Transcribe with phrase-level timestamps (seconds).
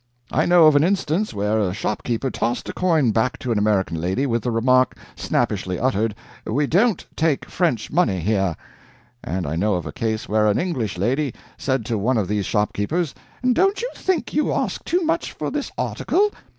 [0.31, 4.01] I know of an instance where a shopkeeper tossed a coin back to an American
[4.01, 8.55] lady with the remark, snappishly uttered, 'We don't take French money here.'
[9.23, 12.47] And I know of a case where an English lady said to one of these
[12.47, 13.13] shopkeepers,
[13.53, 16.31] 'Don't you think you ask too much for this article?'